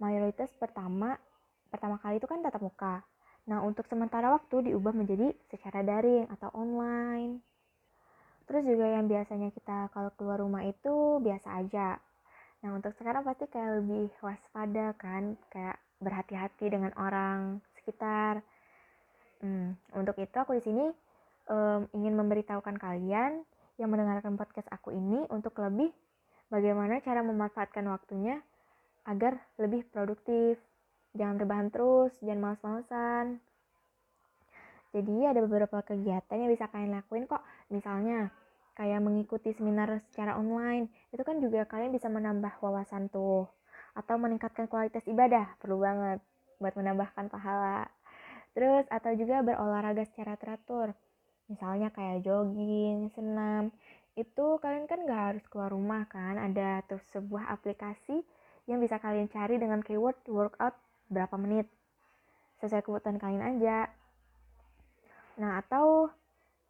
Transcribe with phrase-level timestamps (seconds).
[0.00, 1.20] Mayoritas pertama,
[1.68, 3.04] pertama kali itu kan tatap muka.
[3.52, 7.44] Nah, untuk sementara waktu diubah menjadi secara daring atau online.
[8.48, 12.00] Terus juga yang biasanya kita kalau keluar rumah itu biasa aja.
[12.64, 18.40] Nah, untuk sekarang pasti kayak lebih waspada kan, kayak berhati-hati dengan orang sekitar
[19.46, 20.90] Hmm, untuk itu aku di sini
[21.46, 23.46] um, ingin memberitahukan kalian
[23.78, 25.94] yang mendengarkan podcast aku ini untuk lebih
[26.50, 28.42] bagaimana cara memanfaatkan waktunya
[29.06, 30.58] agar lebih produktif.
[31.14, 33.38] Jangan rebahan terus, jangan males-malesan.
[34.90, 37.46] Jadi ada beberapa kegiatan yang bisa kalian lakuin kok.
[37.70, 38.34] Misalnya
[38.74, 40.90] kayak mengikuti seminar secara online.
[41.14, 43.46] Itu kan juga kalian bisa menambah wawasan tuh.
[43.94, 45.54] Atau meningkatkan kualitas ibadah.
[45.62, 46.18] Perlu banget
[46.58, 47.88] buat menambahkan pahala.
[48.56, 50.96] Terus atau juga berolahraga secara teratur.
[51.52, 53.68] Misalnya kayak jogging, senam.
[54.16, 56.40] Itu kalian kan gak harus keluar rumah kan.
[56.40, 58.24] Ada tuh sebuah aplikasi
[58.64, 60.72] yang bisa kalian cari dengan keyword workout
[61.12, 61.68] berapa menit.
[62.64, 63.92] Sesuai kebutuhan kalian aja.
[65.36, 66.08] Nah, atau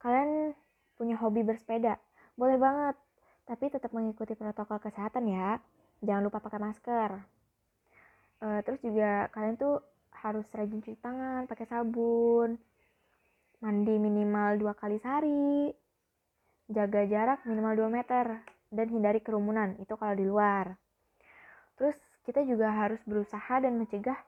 [0.03, 0.59] kalian
[0.99, 2.03] punya hobi bersepeda.
[2.35, 2.99] Boleh banget.
[3.47, 5.63] Tapi tetap mengikuti protokol kesehatan ya.
[6.03, 7.11] Jangan lupa pakai masker.
[8.43, 9.81] Uh, terus juga kalian tuh
[10.27, 12.59] harus rajin cuci tangan pakai sabun
[13.63, 15.71] mandi minimal dua kali sehari
[16.67, 18.43] jaga jarak minimal 2 meter
[18.75, 20.75] dan hindari kerumunan itu kalau di luar.
[21.79, 21.95] Terus
[22.27, 24.19] kita juga harus berusaha dan mencegah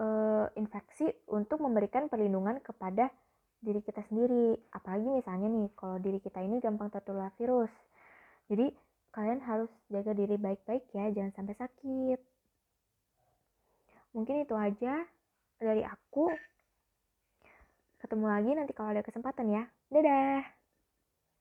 [0.00, 3.12] uh, infeksi untuk memberikan perlindungan kepada
[3.60, 4.56] diri kita sendiri.
[4.72, 7.72] Apalagi misalnya nih kalau diri kita ini gampang tertular virus.
[8.48, 8.72] Jadi
[9.12, 12.20] kalian harus jaga diri baik-baik ya jangan sampai sakit
[14.16, 15.04] Mungkin itu aja
[15.60, 16.32] dari aku.
[18.00, 19.64] Ketemu lagi nanti kalau ada kesempatan ya.
[19.92, 20.55] Dadah!